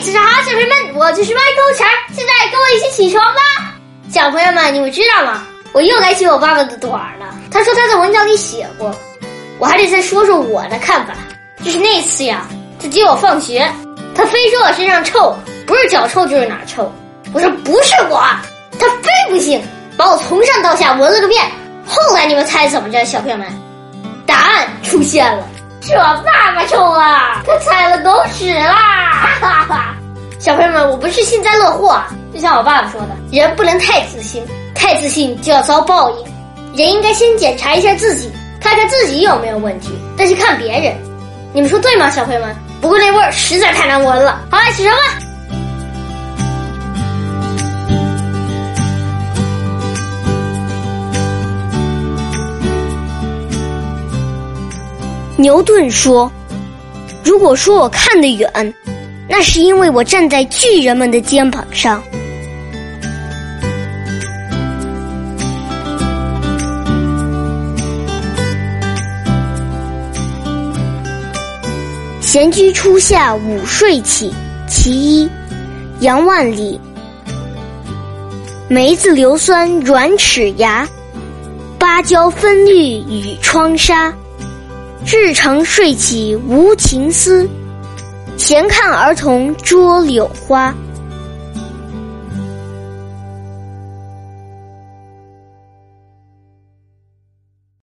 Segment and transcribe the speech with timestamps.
[0.00, 3.40] 早上好，小朋友们，我就是歪头钱儿，现在跟我一起起床吧。
[4.10, 5.46] 小朋友们，你们知道吗？
[5.72, 7.34] 我又来揭我爸爸的短了。
[7.50, 8.94] 他说他在文章里写过，
[9.58, 11.14] 我还得再说说我的看法。
[11.64, 12.46] 就是那次呀，
[12.80, 13.70] 他接我放学，
[14.14, 15.36] 他非说我身上臭，
[15.66, 16.92] 不是脚臭就是哪儿臭。
[17.32, 18.20] 我说不是我，
[18.78, 19.62] 他非不信，
[19.96, 21.42] 把我从上到下闻了个遍。
[21.86, 23.46] 后来你们猜怎么着，小朋友们？
[24.26, 25.46] 答案出现了，
[25.80, 28.83] 是我爸爸臭啊，他踩了狗屎啦！
[30.44, 34.44] 小朋友们，我不是幸灾乐祸啊，就像我爸爸说的，人不能太自信，
[34.74, 36.26] 太自信就要遭报应。
[36.76, 38.30] 人应该先检查一下自己，
[38.60, 40.94] 看看自己有没有问题，再去看别人。
[41.54, 42.54] 你们说对吗，小朋友们？
[42.82, 44.42] 不过那味儿实在太难闻了。
[44.50, 45.02] 好了，起床吧。
[55.38, 56.30] 牛顿说
[57.24, 58.74] ：“如果说我看得远，
[59.28, 62.02] 那是因为我站在巨人们的肩膀上。”
[72.20, 74.34] 闲居初夏午睡起，
[74.66, 75.28] 其一，
[76.00, 76.80] 杨万里。
[78.68, 80.84] 梅子硫酸软齿牙，
[81.78, 84.12] 芭蕉分绿与窗纱。
[85.06, 87.48] 日长睡起无情思，
[88.46, 90.74] 闲看儿童捉柳花。